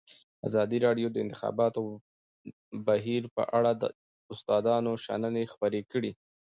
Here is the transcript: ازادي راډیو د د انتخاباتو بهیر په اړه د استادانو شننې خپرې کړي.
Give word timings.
ازادي 0.47 0.77
راډیو 0.85 1.07
د 1.11 1.13
د 1.13 1.17
انتخاباتو 1.25 1.81
بهیر 2.87 3.23
په 3.35 3.43
اړه 3.57 3.71
د 3.81 3.83
استادانو 4.33 4.91
شننې 5.05 5.43
خپرې 5.53 5.81
کړي. 5.91 6.11